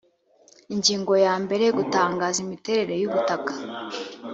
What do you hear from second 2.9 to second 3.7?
yubutaka